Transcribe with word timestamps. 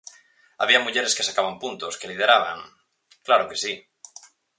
Había 0.61 0.83
mulleres 0.85 1.15
que 1.15 1.27
sacaban 1.29 1.59
puntos, 1.63 1.97
que 1.99 2.09
lideraban... 2.11 2.59
Claro 3.25 3.47
que 3.49 3.57
si. 3.63 3.73